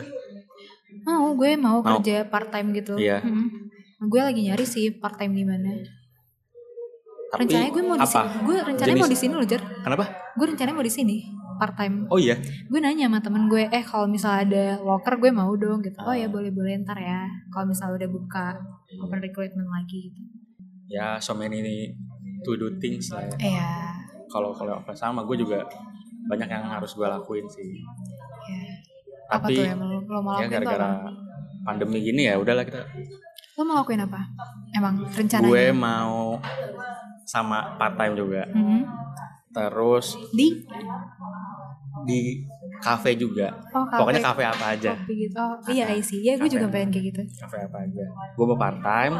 [1.01, 1.97] Mau gue mau, Mau.
[1.97, 2.99] kerja part time gitu.
[2.99, 3.23] Iya.
[3.23, 3.71] Mm-mm.
[4.05, 5.71] Gue lagi nyari sih part time di mana.
[7.31, 8.27] Tapi rencananya gue mau di sini.
[8.43, 9.61] Gue rencananya mau di sini loh, Jar.
[9.81, 10.05] Kenapa?
[10.35, 11.17] Gue rencananya mau di sini
[11.55, 12.09] part time.
[12.11, 12.35] Oh iya.
[12.67, 15.95] Gue nanya sama temen gue, eh kalau misalnya ada locker gue mau dong gitu.
[16.01, 16.31] Oh ya Ah.
[16.33, 17.23] boleh boleh ntar ya.
[17.47, 18.45] Kalau misalnya udah buka
[18.99, 20.21] open recruitment lagi gitu.
[20.91, 21.93] Ya so many
[22.43, 23.35] to do things lah ya.
[23.39, 23.71] Iya.
[24.31, 25.67] Kalau kalau apa sama gue juga
[26.31, 27.83] banyak yang harus gue lakuin sih.
[29.31, 31.07] Apa Tapi tuh yang lo, lo mau ya gara-gara
[31.63, 32.83] pandemi gini ya udahlah kita.
[33.59, 34.21] Lo mau lakuin apa?
[34.71, 35.47] Emang rencananya?
[35.47, 36.39] Gue mau
[37.27, 38.43] sama part time juga.
[38.51, 38.81] Mhm.
[39.51, 40.63] Terus Di?
[42.07, 42.39] di
[42.81, 43.51] cafe juga.
[43.75, 43.99] Oh kafe.
[43.99, 44.91] Pokoknya cafe apa aja.
[44.95, 45.37] Kopi gitu.
[45.37, 46.23] Oh iya see.
[46.23, 46.55] Ya gue Kafe.
[46.57, 47.21] juga pengen kayak gitu.
[47.45, 48.03] Cafe apa aja.
[48.33, 49.15] Gue mau part time.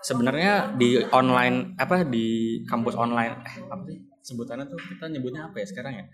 [0.00, 5.60] Sebenarnya di online apa di kampus online eh apa sih sebutannya tuh kita nyebutnya apa
[5.60, 6.04] ya sekarang ya?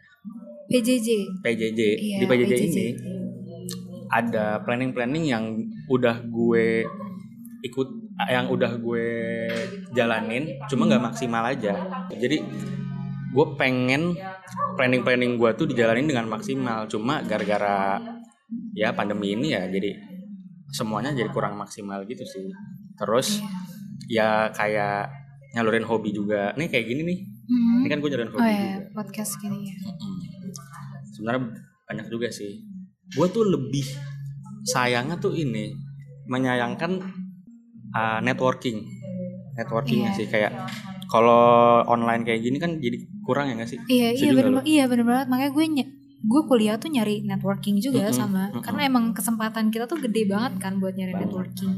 [0.70, 1.08] PJJ.
[1.42, 1.80] PJJ.
[1.98, 2.86] Iya, di PJJ, ini
[4.10, 5.44] ada planning-planning yang
[5.90, 6.86] udah gue
[7.66, 7.88] ikut
[8.30, 9.08] yang udah gue
[9.92, 11.74] jalanin cuma nggak maksimal aja
[12.08, 12.38] jadi
[13.34, 14.16] gue pengen
[14.78, 18.00] planning-planning gue tuh dijalanin dengan maksimal cuma gara-gara
[18.72, 19.98] ya pandemi ini ya jadi
[20.70, 22.48] semuanya jadi kurang maksimal gitu sih
[22.96, 23.42] terus
[24.08, 25.10] ya kayak
[25.52, 27.78] nyalurin hobi juga nih kayak gini nih Mhm.
[27.80, 29.76] ini kan gue nyalurin Oh hobi ya, juga podcast gini ya.
[31.08, 31.42] Sebenarnya
[31.86, 32.58] banyak juga sih
[33.08, 33.86] gue tuh lebih
[34.64, 35.70] sayangnya tuh ini
[36.24, 36.98] menyayangkan
[37.92, 38.82] uh, networking
[39.54, 40.16] networkingnya Iya.
[40.16, 40.52] sih kayak
[41.06, 41.38] kalau
[41.84, 45.04] online kayak gini kan jadi kurang ya nggak sih Iya, iya Setuju bener, iya bener
[45.04, 45.26] banget.
[45.28, 48.44] Makanya gue ny- gue kuliah tuh nyari networking juga Mm-mm, sama.
[48.48, 48.58] mm-mm.
[48.60, 51.72] Karena emang kesempatan kita tuh gede banget kan buat nyari networking.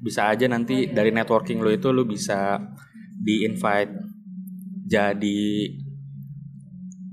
[0.00, 2.60] bisa aja nanti dari networking lo itu lo bisa
[3.16, 3.88] di invite
[4.84, 5.44] jadi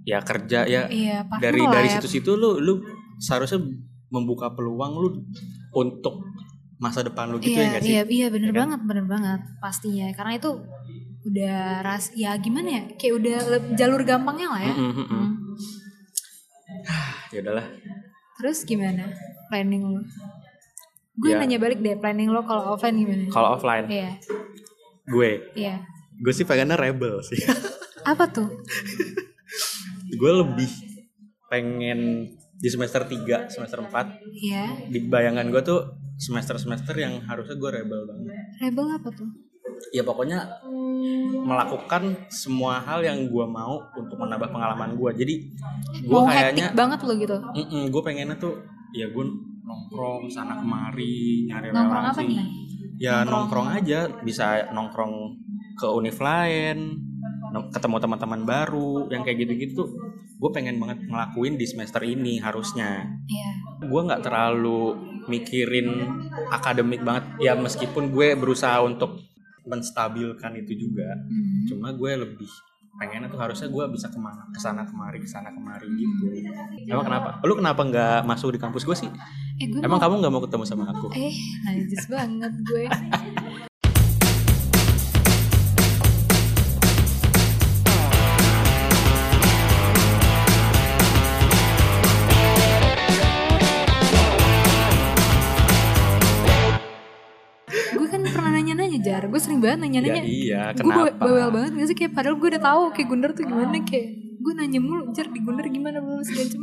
[0.04, 1.94] ya kerja ya Iya, dari dari ya.
[1.96, 2.82] situ-situ lu lu
[3.18, 3.62] seharusnya
[4.10, 5.10] membuka peluang lu
[5.72, 6.20] untuk
[6.78, 8.62] masa depan lu gitu iya, ya nggak sih iya, iya bener Ya kan?
[8.68, 10.10] banget, bener banget pastinya.
[10.12, 10.50] Karena itu
[11.22, 12.84] udah ras, ya gimana ya?
[12.98, 13.38] Kayak udah
[13.72, 14.74] jalur gampangnya lah ya.
[14.74, 15.06] Mm-mm, mm-mm.
[15.06, 15.32] Hmm.
[17.32, 17.68] ya udahlah
[18.36, 19.06] Terus gimana
[19.48, 20.02] planning lu?
[21.14, 21.38] gue Ya.
[21.38, 24.18] nanya balik deh planning lo kalau offline gimana Kalau offline, iya
[25.06, 25.78] gue, iya
[26.22, 27.42] gue sih pengennya rebel sih.
[28.12, 28.50] apa tuh
[30.12, 30.70] gue lebih
[31.48, 33.90] pengen di semester 3, semester 4
[34.38, 35.82] iya di bayangan gue tuh
[36.16, 38.30] semester-semester yang harusnya gue rebel banget.
[38.60, 39.30] rebel apa tuh
[39.90, 40.62] Ya pokoknya
[41.42, 45.10] melakukan semua hal yang gue mau untuk menambah pengalaman gue.
[45.16, 45.34] Jadi
[46.00, 47.38] gue mau kayaknya, banget lo gitu
[47.90, 48.62] gue pengennya tuh
[48.94, 49.26] ya gue
[49.60, 52.30] nongkrong sana kemari nyari nongkrong apa relasi.
[52.30, 52.46] nih
[53.02, 53.32] Ya Nongkrong.
[53.34, 55.14] nongkrong aja, bisa nongkrong
[55.74, 57.00] ke univ lain,
[57.70, 59.84] ketemu teman-teman baru, yang kayak gitu-gitu
[60.42, 63.06] gue pengen banget ngelakuin di semester ini harusnya.
[63.28, 65.90] iya Gue nggak terlalu mikirin
[66.50, 69.22] akademik banget, ya meskipun gue berusaha untuk
[69.62, 71.70] menstabilkan itu juga, Hmm.
[71.70, 72.50] cuma gue lebih
[72.92, 76.26] pengennya tuh harusnya gue bisa ke mana, ke sana kemari, ke sana kemari gitu.
[76.86, 77.30] Emang kenapa?
[77.42, 79.10] Lu kenapa nggak masuk di kampus gue sih?
[79.58, 81.14] eh gue Emang mau kamu nggak mau ketemu sama aku?
[81.14, 82.84] eh najis banget gue
[99.62, 100.24] gue banget Ya nanya-nanya.
[100.24, 101.14] iya, gue kenapa?
[101.16, 104.54] bawel banget gak sih kayak padahal gue udah tahu kayak Gundar tuh gimana kayak gue
[104.56, 105.98] nanya mulu jar di Gundar gimana?
[105.98, 106.62] belum segala macem.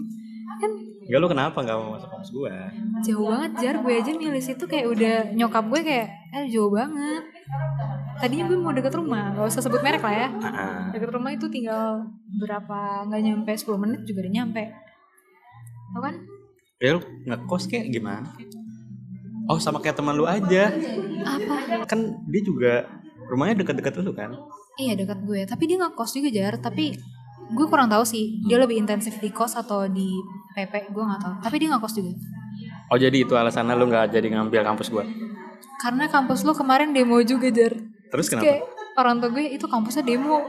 [0.58, 2.54] Kan Enggak lu kenapa nggak mau masuk kampus gue?
[3.00, 3.74] jauh banget jar.
[3.78, 7.22] Gue aja milih situ kayak udah nyokap gue kayak eh jauh banget.
[8.18, 10.28] Tadinya gue mau deket rumah gak usah sebut merek lah ya.
[10.42, 12.02] Ah, deket rumah itu tinggal
[12.37, 14.62] berapa nggak nyampe 10 menit juga udah nyampe.
[15.88, 16.14] Tau kan?
[16.76, 18.26] Ya lu ngekos kayak gimana?
[19.48, 20.68] Oh sama kayak teman lu aja.
[21.24, 21.84] apa?
[21.88, 22.72] Kan dia juga
[23.32, 24.32] rumahnya dekat-dekat lu kan?
[24.78, 25.42] iya dekat gue.
[25.42, 26.54] Tapi dia nggak kos juga jar.
[26.61, 26.94] Tapi
[27.50, 28.38] gue kurang tahu sih.
[28.46, 30.14] Dia lebih intensif di kos atau di
[30.54, 31.34] PP gue nggak tahu.
[31.42, 32.12] Tapi dia nggak kos juga.
[32.92, 35.04] Oh jadi itu alasannya lu nggak jadi ngambil kampus gue?
[35.78, 37.72] karena kampus lu kemarin demo juga jar.
[38.11, 38.44] Terus kenapa?
[38.50, 38.61] kayak
[38.98, 40.42] orang tua gue itu kampusnya demo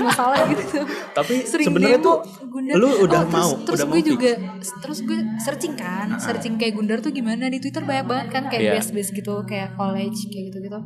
[0.00, 2.74] masalah gitu Tapi sebenarnya tuh Gundar.
[2.74, 4.08] lu udah terus, mau, terus udah gue mau fix.
[4.08, 4.32] juga
[4.78, 8.62] terus gue searching kan searching kayak Gundar tuh gimana di Twitter banyak banget kan kayak
[8.62, 8.72] Iya.
[8.76, 10.78] base base gitu kayak college kayak gitu gitu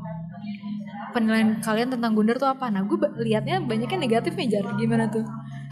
[1.10, 5.24] penilaian kalian tentang Gundar tuh apa nah gue liatnya banyaknya negatifnya jar gimana tuh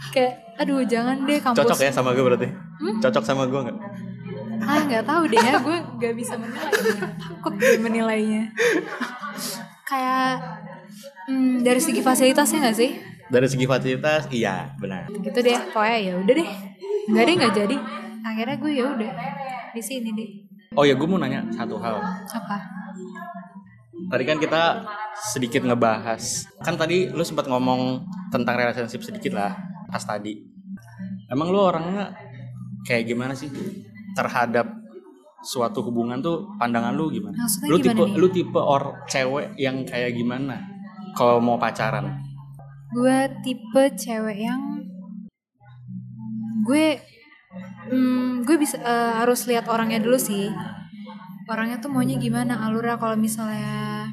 [0.09, 2.47] kayak aduh jangan deh kampus Cocok ya sama gue berarti?
[2.51, 2.97] Hmm?
[2.99, 3.77] Cocok sama gue nggak?
[4.57, 6.71] ah nggak tahu deh ya gue nggak bisa menilai
[7.19, 8.49] takut gue menilainya
[9.85, 10.41] kayak
[11.27, 12.91] hmm, dari segi fasilitasnya nggak sih
[13.25, 15.09] Dari segi fasilitas, iya benar.
[15.09, 16.49] gitu deh pokoknya ya udah deh
[17.09, 17.75] nggak deh nggak jadi
[18.21, 19.11] akhirnya gue ya udah
[19.73, 20.29] di sini deh
[20.75, 22.03] Oh ya gue mau nanya satu hal.
[22.27, 22.57] apa
[24.05, 24.83] Tadi kan kita
[25.31, 26.45] sedikit ngebahas.
[26.61, 29.55] Kan tadi lu sempat ngomong tentang relationship sedikit lah
[29.87, 30.35] pas tadi.
[31.31, 32.11] Emang lu orangnya
[32.83, 33.47] kayak gimana sih
[34.13, 34.67] terhadap
[35.41, 37.33] suatu hubungan tuh pandangan lu gimana?
[37.39, 38.17] Maksudnya lu gimana tipe nih?
[38.19, 40.59] lu tipe or cewek yang kayak gimana
[41.15, 42.25] kalau mau pacaran?
[42.95, 44.61] gue tipe cewek yang
[46.63, 46.95] gue
[47.91, 50.47] hmm, gue bisa eh, harus lihat orangnya dulu sih.
[51.45, 52.97] Orangnya tuh maunya gimana alurnya.
[52.97, 54.09] Kalau misalnya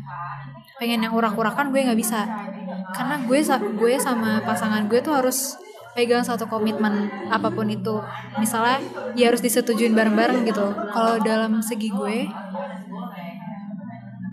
[0.76, 2.26] pengen yang urak-urakan gue nggak bisa.
[2.92, 3.40] Karena gue
[3.78, 5.56] gue sama pasangan gue tuh harus
[5.96, 8.02] pegang satu komitmen apa pun itu.
[8.36, 8.82] Misalnya
[9.16, 10.66] ya harus disetujuin bareng-bareng gitu.
[10.92, 12.28] Kalau dalam segi gue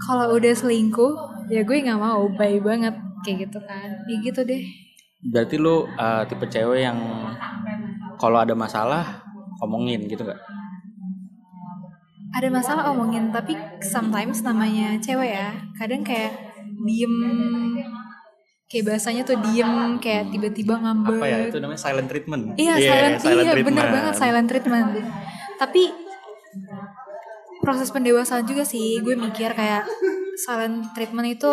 [0.04, 4.64] kalau udah selingkuh ya gue nggak mau bye banget kayak gitu kan ya gitu deh
[5.22, 6.96] Berarti lu uh, tipe cewek yang
[8.16, 9.20] kalau ada masalah
[9.60, 10.40] ngomongin gitu gak?
[12.30, 16.32] ada masalah omongin tapi sometimes namanya cewek ya kadang kayak
[16.80, 17.12] diem
[18.66, 22.44] kayak bahasanya tuh diem kayak tiba-tiba ngambek Apa ya itu namanya silent treatment?
[22.56, 23.90] iya Yeah, silent, iya bener treatment.
[23.92, 24.88] banget silent treatment
[25.58, 25.82] tapi
[27.60, 29.84] proses pendewasaan juga sih gue mikir kayak
[30.46, 31.52] silent treatment itu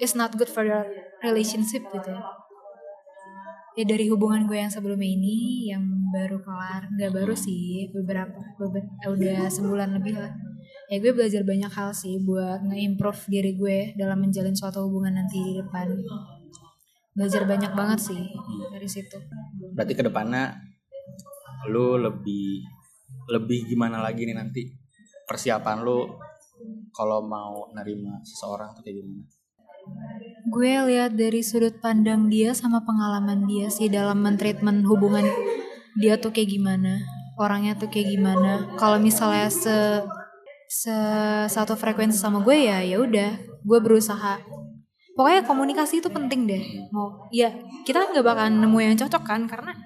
[0.00, 0.88] is not good for your
[1.20, 2.24] relationship gitu ya.
[3.72, 5.80] Dari hubungan gue yang sebelumnya ini yang
[6.12, 10.32] baru kelar nggak baru sih beberapa beber- eh, udah sebulan lebih lah.
[10.92, 15.40] Ya gue belajar banyak hal sih buat nge-improve diri gue dalam menjalin suatu hubungan nanti
[15.40, 15.88] di depan.
[17.16, 18.20] Belajar banyak banget sih
[18.68, 19.16] dari situ.
[19.72, 20.52] Berarti ke depannya
[21.72, 22.60] lu lebih
[23.32, 24.68] lebih gimana lagi nih nanti?
[25.24, 26.12] Persiapan lu
[26.92, 29.24] kalau mau nerima seseorang tuh kayak gimana?
[30.46, 35.26] gue lihat dari sudut pandang dia sama pengalaman dia sih dalam mentreatment hubungan
[35.98, 37.02] dia tuh kayak gimana
[37.42, 38.76] orangnya tuh kayak gimana.
[38.76, 39.76] Kalau misalnya se
[40.68, 40.96] se
[41.52, 43.30] satu frekuensi sama gue ya ya udah
[43.62, 44.40] gue berusaha.
[45.12, 46.62] Pokoknya komunikasi itu penting deh.
[46.92, 47.52] Mau ya
[47.84, 49.76] kita nggak bakalan nemu yang cocok kan karena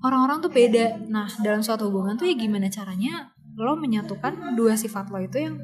[0.00, 1.04] orang-orang tuh beda.
[1.08, 5.60] Nah dalam suatu hubungan tuh ya gimana caranya lo menyatukan dua sifat lo itu yang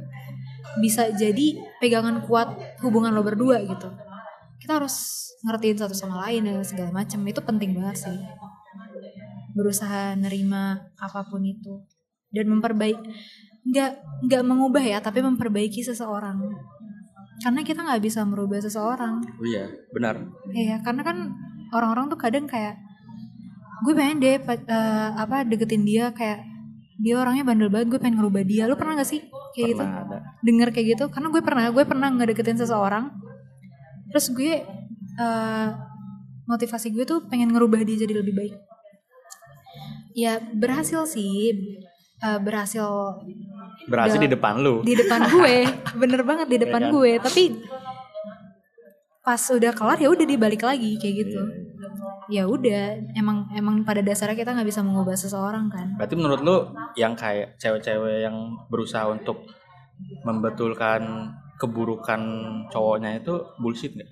[0.76, 2.52] bisa jadi pegangan kuat
[2.84, 3.88] hubungan lo berdua gitu.
[4.60, 7.20] Kita harus ngertiin satu sama lain dan segala macam.
[7.24, 8.18] Itu penting banget sih.
[9.56, 11.82] Berusaha nerima apa pun itu.
[12.28, 13.00] Dan memperbaiki
[13.68, 13.92] nggak
[14.28, 16.36] nggak mengubah ya tapi memperbaiki seseorang.
[17.38, 19.22] Karena kita nggak bisa merubah seseorang.
[19.22, 20.18] Oh iya, benar.
[20.50, 21.16] Iya, karena kan
[21.70, 22.76] orang-orang tuh kadang kayak
[23.86, 26.42] gue pengen deh eh, apa deketin dia kayak
[26.98, 28.66] dia orangnya bandel banget, gue pengen ngerubah dia.
[28.66, 29.80] Lu pernah gak sih kayak gitu?
[29.80, 30.18] Pernah ada.
[30.40, 31.04] Denger kayak gitu?
[31.08, 33.10] Karena gue pernah, gue pernah ngedeketin seseorang.
[34.08, 34.52] Terus gue
[35.16, 35.68] eh,
[36.44, 38.54] motivasi gue tuh pengen ngerubah dia jadi lebih baik.
[40.12, 41.54] Ya berhasil sih,
[42.18, 42.82] Eh, berhasil
[43.86, 44.82] Berhasil di depan lu.
[44.82, 45.70] di depan gue
[46.02, 46.94] bener banget di depan Iya kan?
[46.98, 47.42] gue tapi
[49.20, 51.67] pas udah kelar ya udah dibalik lagi kayak gitu Iya.
[52.28, 56.56] Ya udah emang emang pada dasarnya kita nggak bisa mengubah seseorang kan Berarti menurut lu
[56.94, 58.36] yang kayak cewek-cewek yang
[58.68, 59.48] berusaha untuk
[60.22, 62.20] membetulkan keburukan
[62.70, 64.10] cowoknya itu bullshit nggak?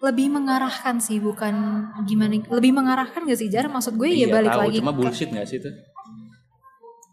[0.00, 4.48] lebih mengarahkan sih bukan gimana lebih mengarahkan gak sih jar maksud gue ya Iya, balik
[4.48, 5.68] tahu, lagi Cuma bullshit nggak sih itu?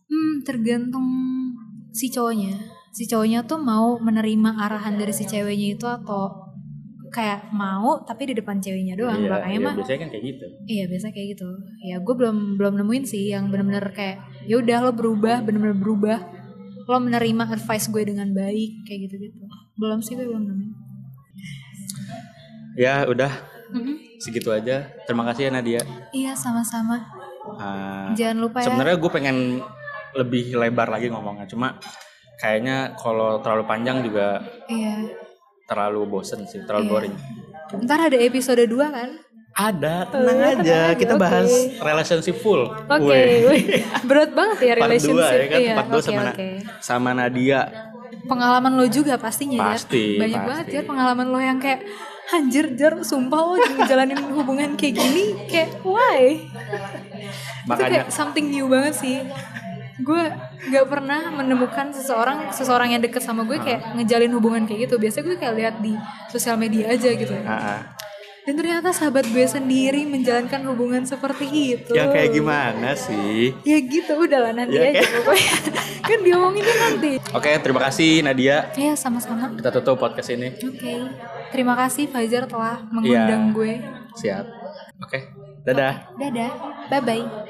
[0.08, 1.04] hmm tergantung
[1.92, 2.56] si cowoknya
[2.96, 6.47] si cowoknya tuh mau menerima arahan dari si ceweknya itu atau
[7.18, 10.46] kayak mau tapi di depan ceweknya doang iya, makanya iya, mah biasanya kan kayak gitu.
[10.70, 11.50] Iya biasa kayak gitu.
[11.82, 16.20] Ya gue belum belum nemuin sih yang bener-bener kayak ya udah lo berubah bener-bener berubah.
[16.86, 19.38] Lo menerima advice gue dengan baik kayak gitu-gitu.
[19.82, 20.72] Belum sih gue belum nemuin.
[22.78, 23.34] Ya udah
[24.22, 24.86] segitu aja.
[25.10, 25.82] Terima kasih ya Nadia.
[26.14, 27.02] Iya sama-sama.
[27.58, 28.70] Ah, Jangan lupa ya.
[28.70, 29.38] Sebenarnya gue pengen
[30.14, 31.78] lebih lebar lagi ngomongnya, cuma
[32.42, 35.27] kayaknya kalau terlalu panjang juga Iya.
[35.68, 36.92] Terlalu bosen sih, terlalu Iya.
[36.92, 37.16] boring.
[37.78, 39.10] Ntar ada episode 2 kan?
[39.54, 40.54] Ada, tenang Oh, aja.
[40.54, 41.20] tenang aja, Kita oke.
[41.20, 42.62] bahas relationship full.
[42.70, 43.20] Oke.
[43.44, 43.64] Wih.
[44.08, 45.34] Berat banget ya Part 2 relationship.
[45.34, 46.50] ya kan, Iya, part 2 oke, sama, oke.
[46.80, 47.62] sama Nadia.
[48.24, 49.68] Pengalaman lo juga pastinya ya.
[49.74, 50.48] Pasti, Banyak pasti.
[50.48, 51.82] banget ya pengalaman lo yang kayak
[52.28, 56.44] Anjir, jar, sumpah lo ngejalanin hubungan kayak gini Kayak, why?
[56.44, 56.60] itu
[57.66, 59.24] Makanya kayak something new banget sih
[59.98, 60.24] gue
[60.68, 65.26] nggak pernah menemukan seseorang seseorang yang deket sama gue kayak ngejalin hubungan kayak gitu biasanya
[65.26, 65.94] gue kayak lihat di
[66.28, 67.80] sosial media aja gitu ah, ah.
[68.44, 73.58] dan ternyata sahabat gue sendiri menjalankan hubungan seperti itu ya kayak gimana sih?
[73.62, 75.54] ya gitu udahlah nanti Ya, aja kayak- pokoknya
[76.08, 78.72] kan diomonginnya nanti Oke, terima kasih Nadia.
[78.74, 80.54] ya sama-sama Kita tutup podcast ini.
[80.56, 80.94] oke
[81.50, 83.54] terima kasih Fajar telah mengundang Iya.
[83.54, 83.74] gue
[84.16, 84.46] Siap.
[85.00, 85.20] Oke,
[85.62, 86.14] dadah.
[86.16, 86.52] dadah
[86.88, 87.48] bye bye